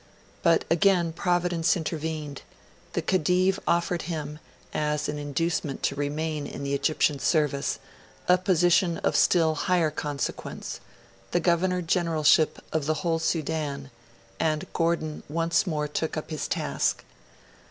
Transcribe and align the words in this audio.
But 0.41 0.65
again 0.71 1.13
Providence 1.13 1.77
intervened: 1.77 2.41
the 2.93 3.03
Khedive 3.03 3.59
offered 3.67 4.01
him, 4.01 4.39
as 4.73 5.07
an 5.07 5.19
inducement 5.19 5.83
to 5.83 5.95
remain 5.95 6.47
in 6.47 6.63
the 6.63 6.73
Egyptian 6.73 7.19
service, 7.19 7.77
a 8.27 8.39
position 8.39 8.97
of 8.97 9.15
still 9.15 9.53
higher 9.53 9.91
consequence 9.91 10.79
the 11.29 11.39
Governor 11.39 11.83
Generalship 11.83 12.63
of 12.73 12.87
the 12.87 12.95
whole 13.05 13.19
Sudan; 13.19 13.91
and 14.39 14.65
Gordon 14.73 15.21
once 15.29 15.67
more 15.67 15.87
took 15.87 16.17
up 16.17 16.31
his 16.31 16.47
task. 16.47 17.03